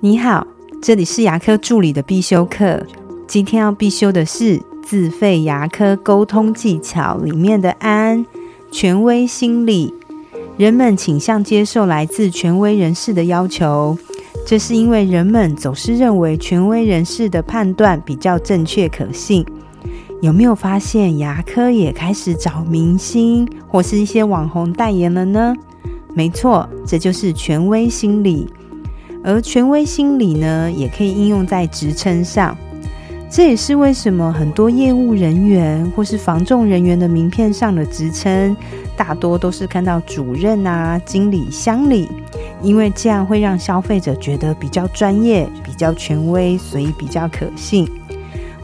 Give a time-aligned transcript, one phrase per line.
[0.00, 0.46] 你好，
[0.82, 2.84] 这里是牙科助理的必修课。
[3.26, 8.24] 今天要必修的是自费牙科沟通技巧里面的安
[8.70, 9.94] 权威心理。
[10.58, 13.96] 人们倾向接受来自权威人士的要求，
[14.44, 19.46] 这是因为人们总是认为权威人士的判断比较正确可信。
[20.20, 25.54] 有没有发现牙科也开始找明星或是一些网红代言了呢？
[26.12, 28.46] 没错，这就是权威心理。
[29.26, 32.56] 而权威心理呢，也可以应用在职称上。
[33.28, 38.56] 这也是为什么很多业务人员或是防重人员的名片上的职称，
[38.96, 42.08] 大多都是看到主任啊、经理、乡里，
[42.62, 47.90] 因为这样会让消费者觉得比较专业、比较权威，所以比较可信。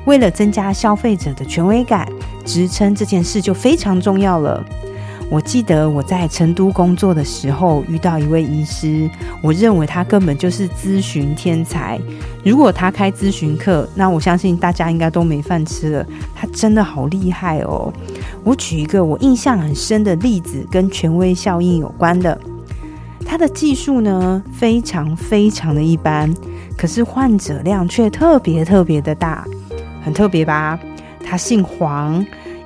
[0.04, 2.08] 为了增加消费者的权威感，
[2.44, 4.64] 职称这件事就非常重要了。
[5.32, 9.08] 我记得我在成都工作的时候遇到一位医师，
[9.42, 11.98] 我认为他根本就是咨询天才。
[12.44, 16.06] 如果他开咨询课，那我相信大家应该都没饭吃了。
[16.34, 17.90] 他真的好厉害哦！
[18.44, 22.38] 我举一个我印象很深的例子，跟权威效应有关的。
[23.24, 26.30] 他的技术呢，非常非常的一般，
[26.76, 29.46] 可是患者量却特别特别的大，
[30.04, 30.78] 很特别吧？
[31.24, 32.22] 他姓黄。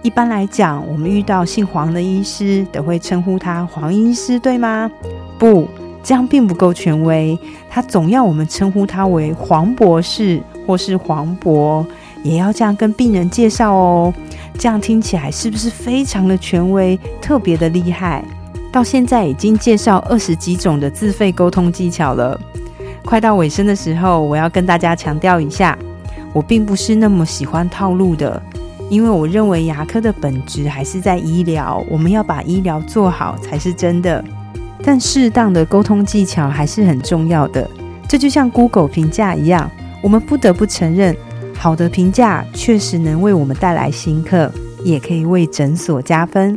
[0.07, 4.89] 一般来讲，我们遇到姓黄的医师，都会称呼他黄医师，对吗？
[5.37, 5.67] 不，
[6.01, 7.37] 这样并不够权威。
[7.69, 11.84] 他总要我们称呼他为黄博士，或是黄博，
[12.23, 14.15] 也要这样跟病人介绍哦。
[14.57, 18.25] 这样听起来是不是非常的权威，特别的厉害？
[18.71, 22.41] 到现在已经介绍二十几种的自费沟通技巧了。
[23.05, 25.77] 快到尾声的时候，我要跟大家强调一下，
[26.33, 28.41] 我并不是那么喜欢套路的。
[28.89, 34.23] 因为我认为牙科的本质还是在医疗，我们要把医疗做好才是真的。
[34.84, 37.69] 但适当的沟通技巧还是很重要的。
[38.09, 39.69] 这就像 Google 评价一样，
[40.03, 41.17] 我们不得不承认，
[41.59, 44.53] 好的评价确实能为我们带来新客，
[44.84, 46.56] 也可以为诊所加分。